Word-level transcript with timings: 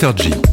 Mister 0.00 0.12
G. 0.12 0.47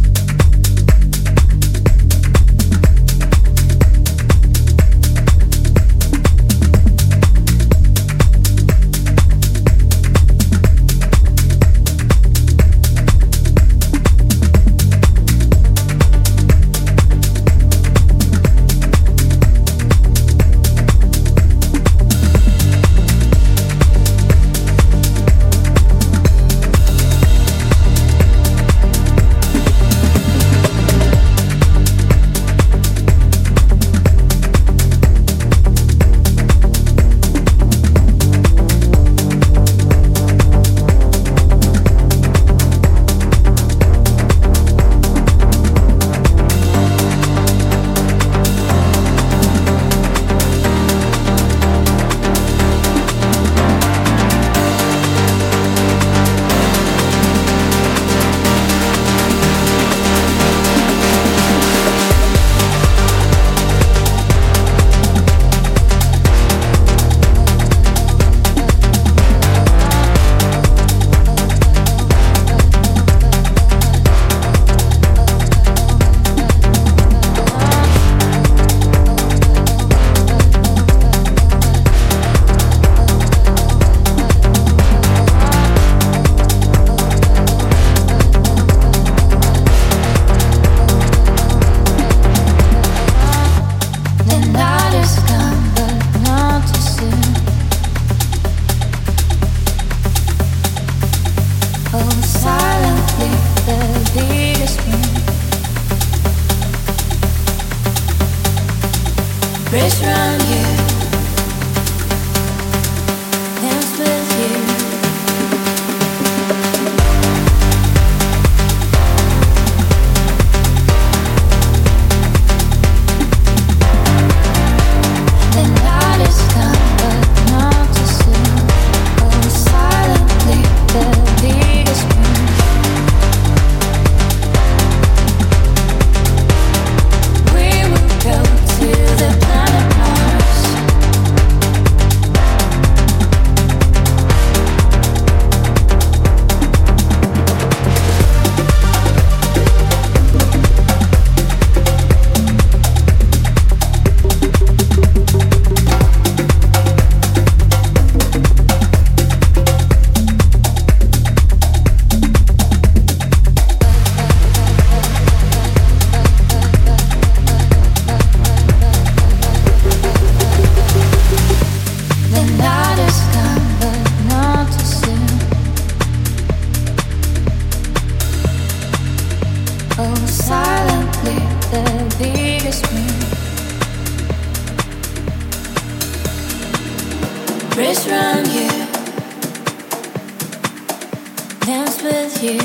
dance 191.65 192.03
with 192.03 192.43
you. 192.43 192.59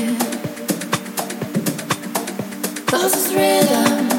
Cause 2.85 3.13
it's 3.15 3.33
rhythm. 3.33 4.10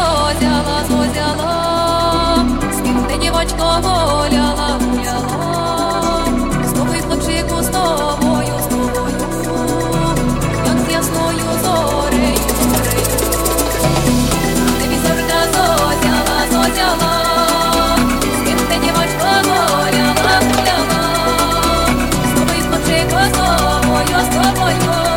зозяла, 0.00 0.84
зозяла, 0.88 2.44
співне 2.72 3.18
дівочко 3.22 3.80
воляла, 3.82 4.80
гуляла, 4.80 6.24
з 6.64 6.72
тобою 6.72 7.02
хлопчику, 7.02 7.62
з 7.62 7.68
тобою, 7.68 8.54
з 8.62 8.66
тобою, 8.66 9.20
як 10.66 10.78
з 10.78 10.92
ясною 10.92 11.50
зорею, 11.62 12.38
зорею. 12.62 13.06
Тобі 14.80 14.96
завжди 15.06 15.40
зозяла, 15.52 16.38
зозяла, 16.50 17.12
ти 18.68 18.74
дівочко 18.84 19.30
воляла, 19.44 20.34
гуляла, 20.46 21.02
з 22.26 22.38
тобою 22.38 22.62
хлопчику, 22.68 23.18
з 23.26 23.36
тобою, 23.36 24.18
з 24.24 24.34
тобою. 24.34 25.09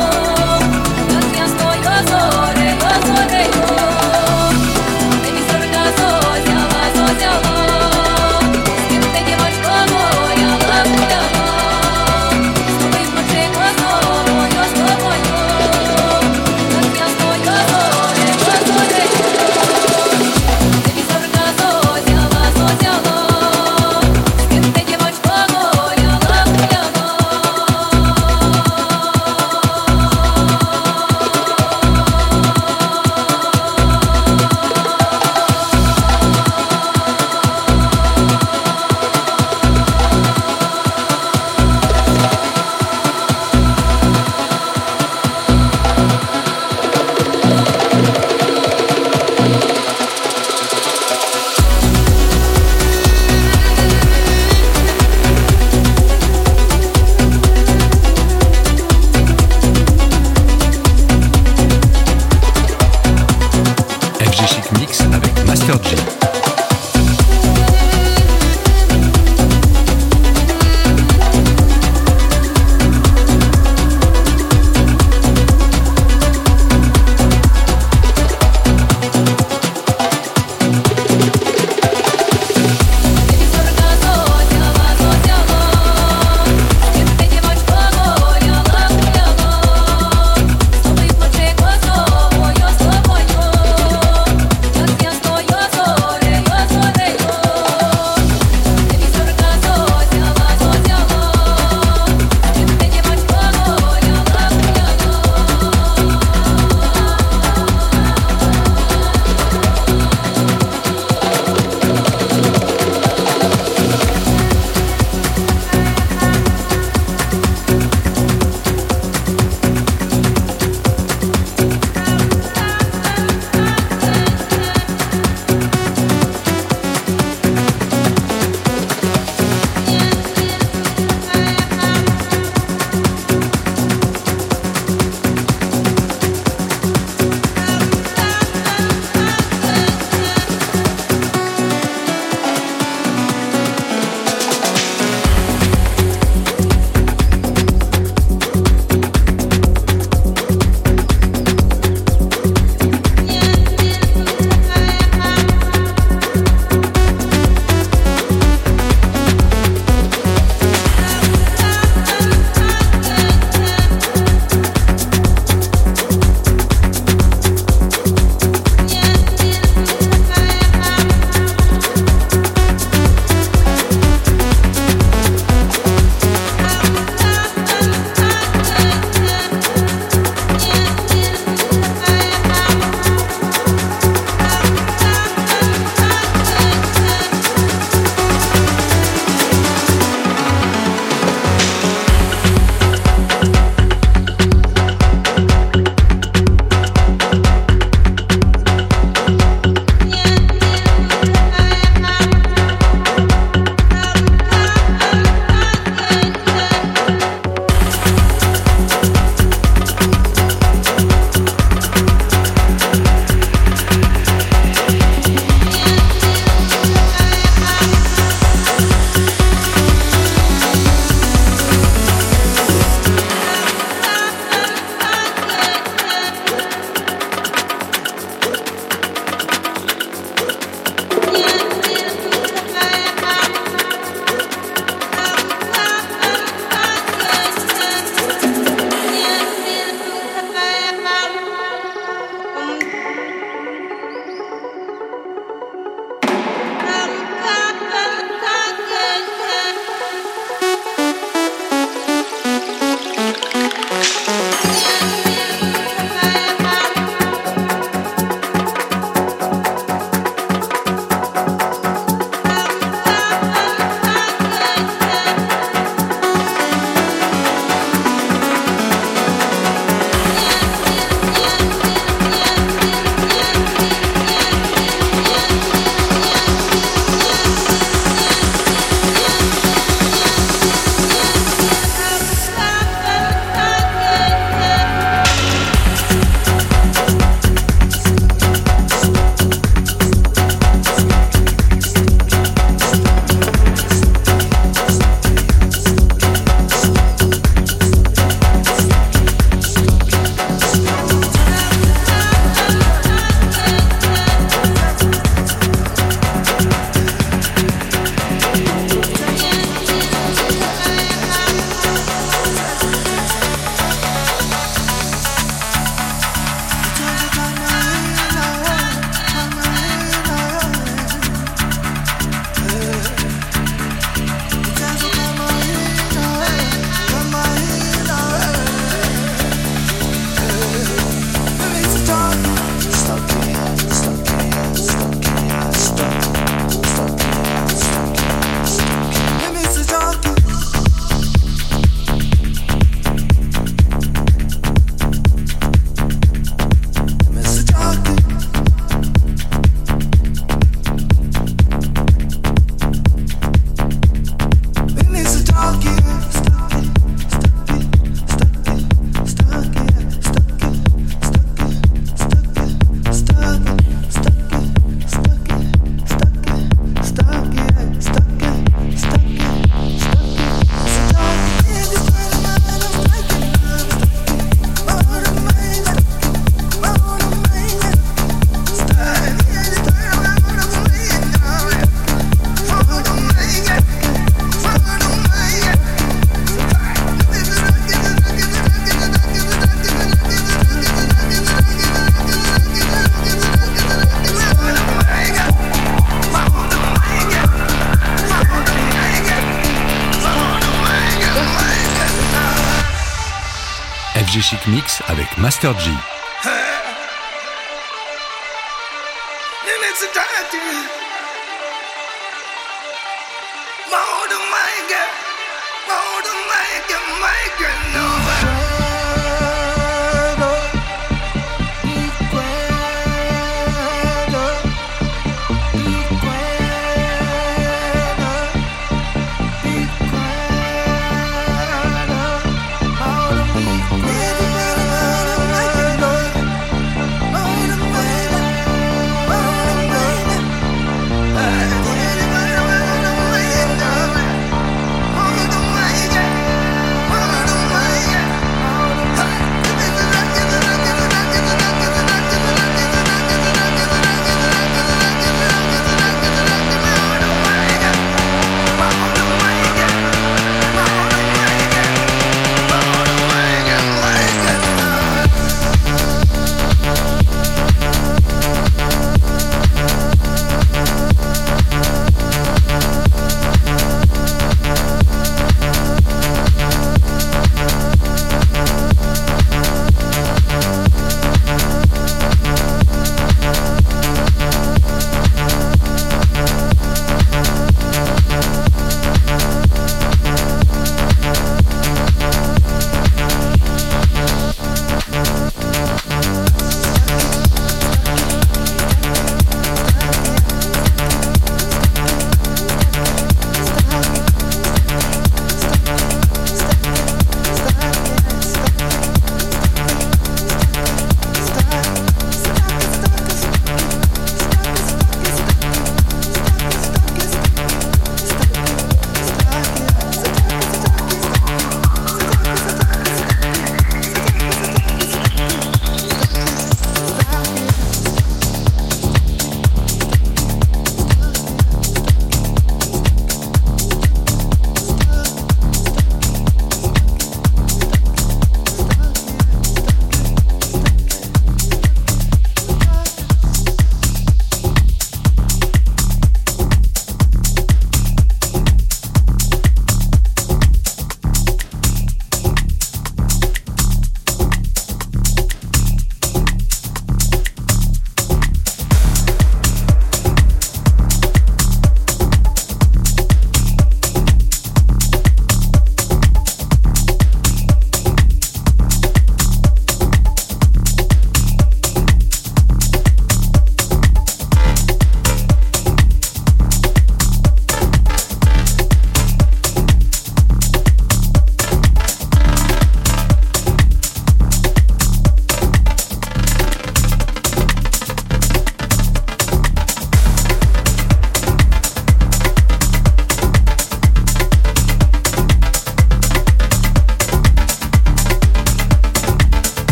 Master 405.44 405.74
G. 405.74 406.13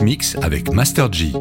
Mix 0.00 0.36
avec 0.42 0.72
Master 0.72 1.12
G. 1.12 1.32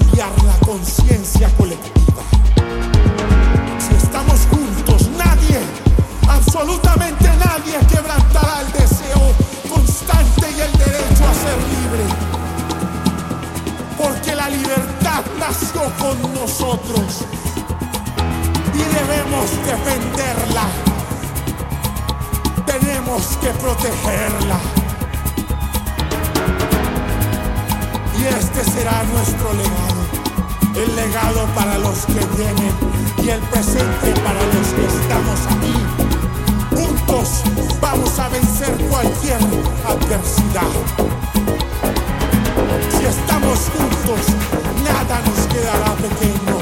cambiar 0.00 0.30
la 0.44 0.54
conciencia 0.66 1.48
colectiva. 1.56 2.22
Si 3.78 3.94
estamos 3.94 4.40
juntos, 4.50 5.08
nadie, 5.16 5.60
absolutamente 6.28 7.28
nadie 7.36 7.78
quebrantará 7.88 8.62
el 8.62 8.72
deseo 8.72 9.32
constante 9.68 10.50
y 10.56 10.60
el 10.60 10.72
derecho 10.72 11.24
a 11.28 11.34
ser 11.34 11.58
libre. 11.74 12.04
Porque 13.98 14.34
la 14.34 14.48
libertad 14.48 15.22
nació 15.38 15.82
con 15.98 16.34
nosotros 16.34 17.24
y 18.74 18.78
debemos 18.78 19.50
defenderla. 19.66 20.66
Tenemos 22.66 23.36
que 23.40 23.48
protegerla. 23.48 24.60
y 28.20 28.26
este 28.26 28.64
será 28.64 29.02
nuestro 29.04 29.52
legado 29.54 29.89
el 30.74 30.96
legado 30.96 31.46
para 31.54 31.78
los 31.78 32.06
que 32.06 32.24
vienen 32.36 32.72
y 33.22 33.28
el 33.30 33.40
presente 33.40 34.12
para 34.22 34.40
los 34.42 34.68
que 34.74 34.86
estamos 34.86 35.40
aquí. 35.46 35.74
Juntos 36.76 37.42
vamos 37.80 38.18
a 38.18 38.28
vencer 38.28 38.72
cualquier 38.88 39.38
adversidad. 39.86 40.70
Si 42.90 43.04
estamos 43.04 43.58
juntos, 43.76 44.26
nada 44.84 45.20
nos 45.26 45.46
quedará 45.46 45.94
pequeño. 45.94 46.59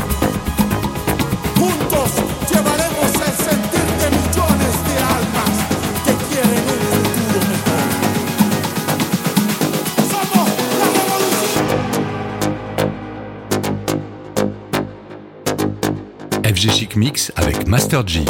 FG 16.58 16.70
Chic 16.72 16.96
Mix 16.96 17.32
avec 17.36 17.68
Master 17.68 18.04
G. 18.04 18.24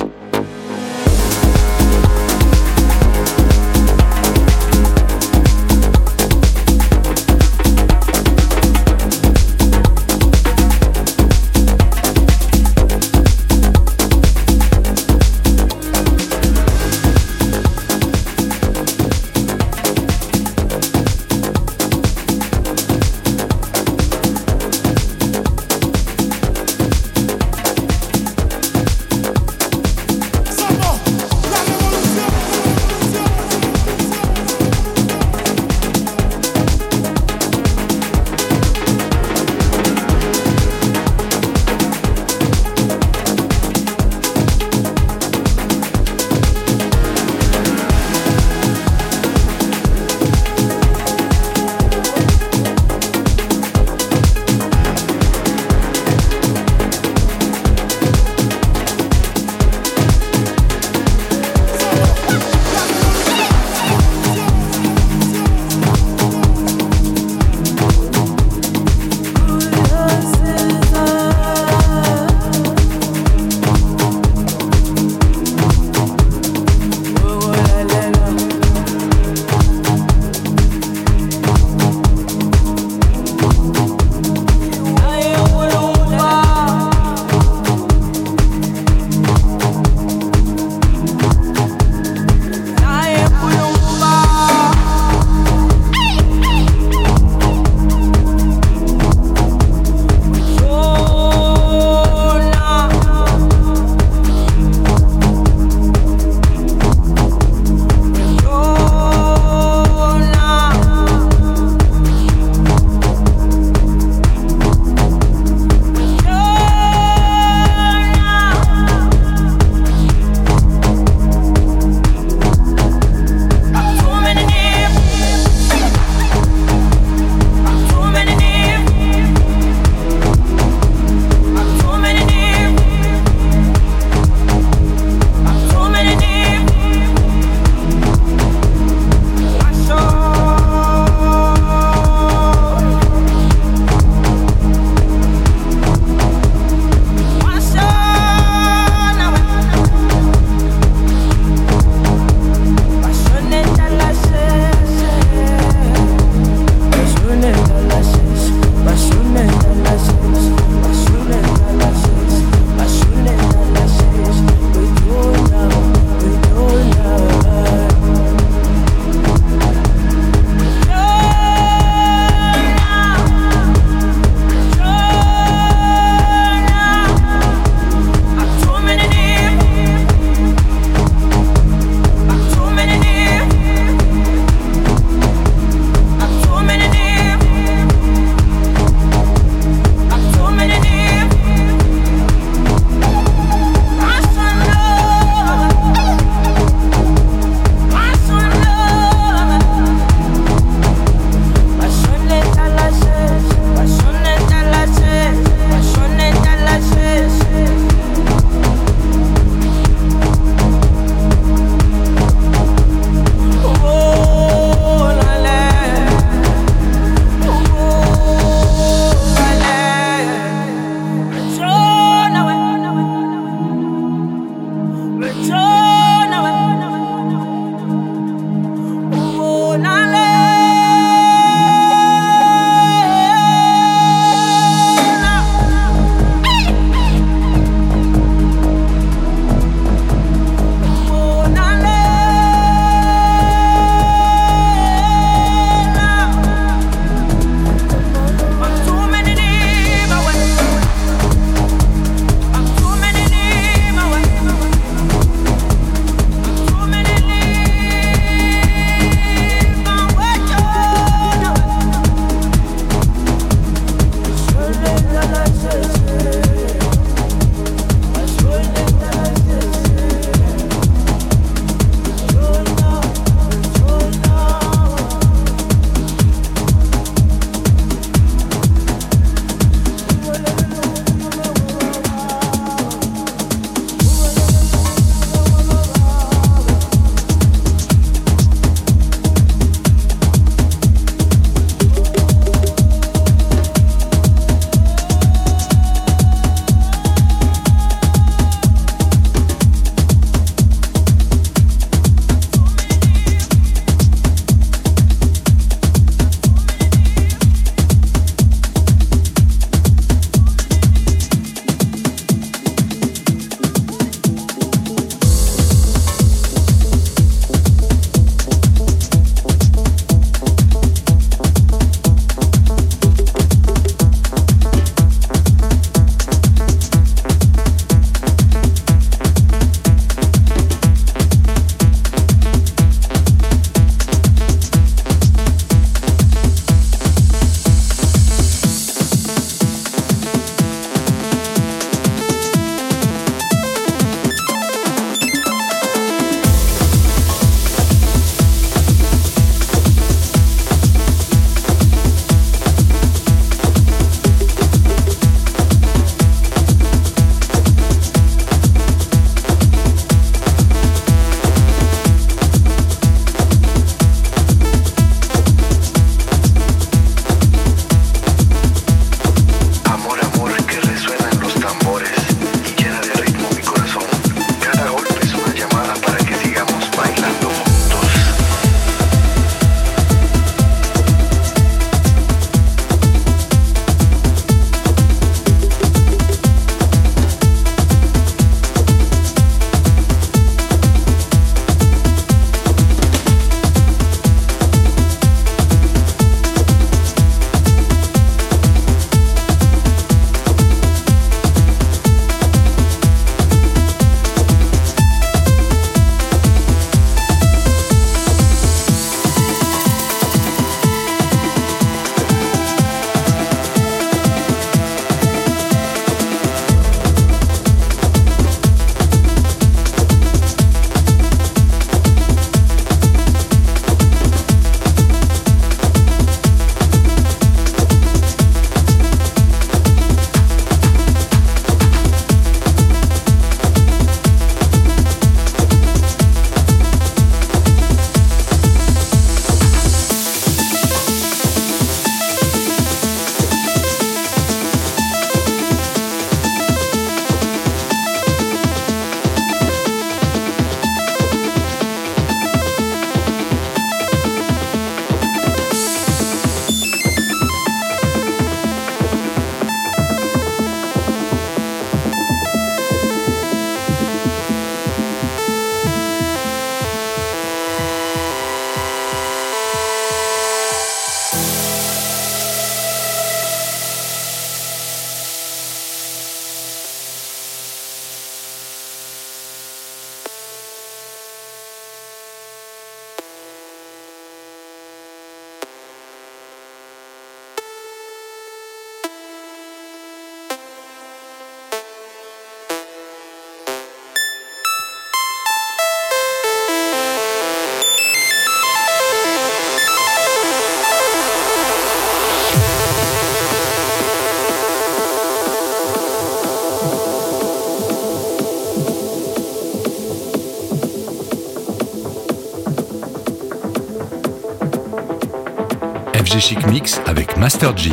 Chic 516.40 516.64
Mix 516.66 517.00
avec 517.06 517.36
Master 517.36 517.76
G. 517.76 517.90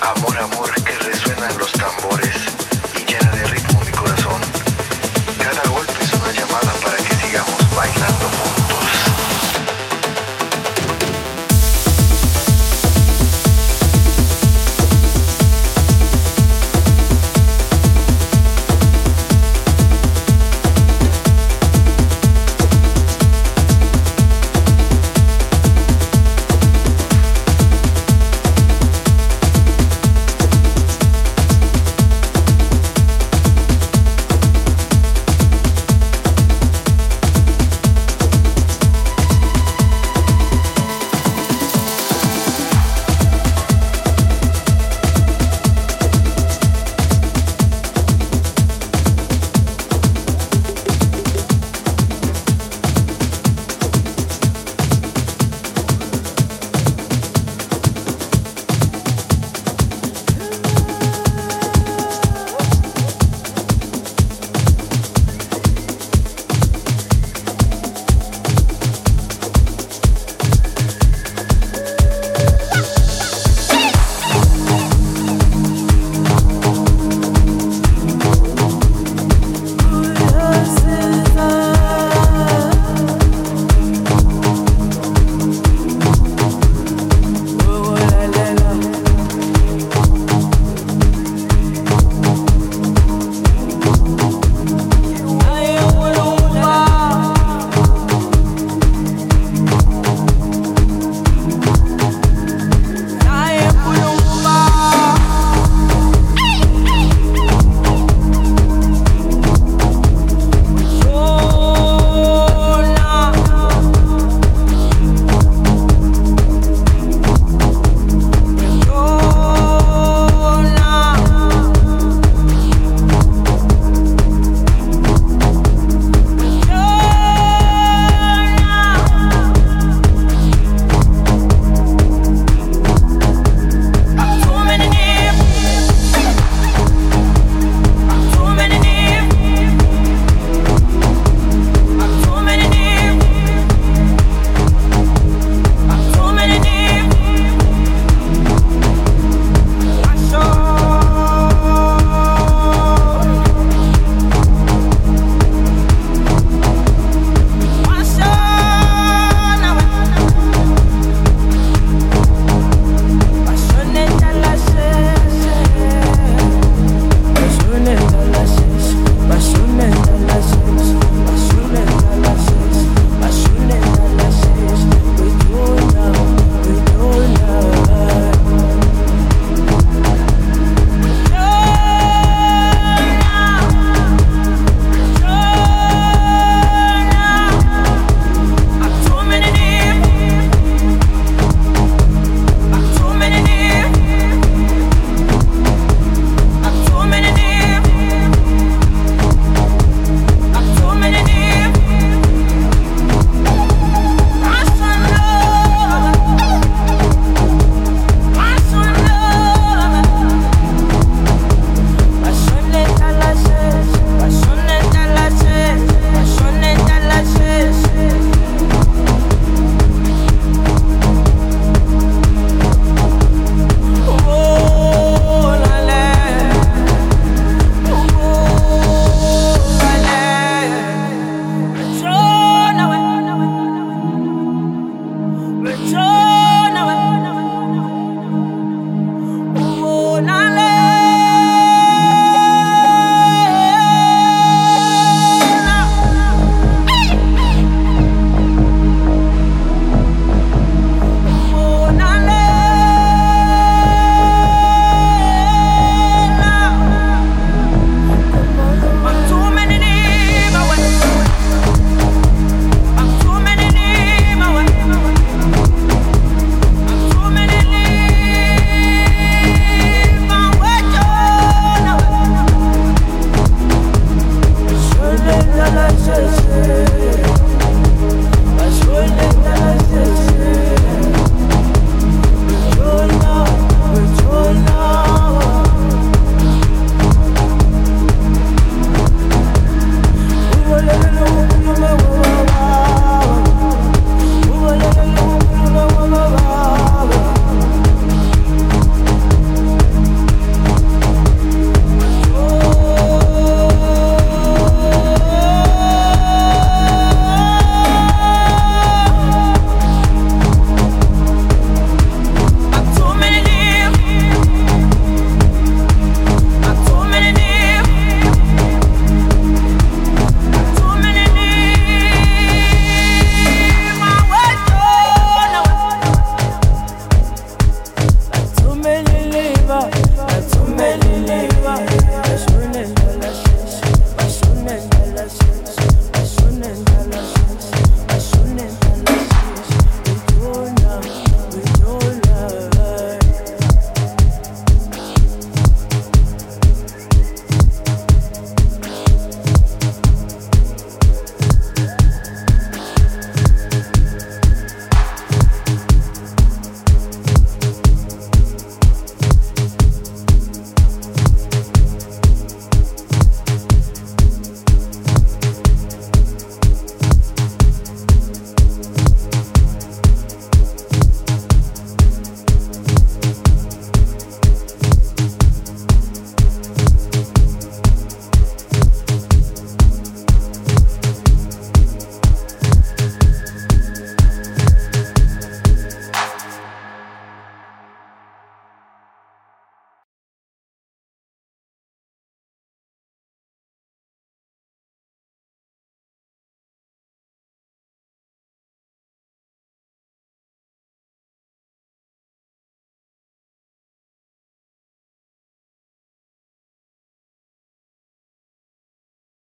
Amor, 0.00 0.36
amor, 0.38 0.70
que 0.84 0.92
resuenan 1.04 1.56
los 1.58 1.72
tambores. 1.72 2.21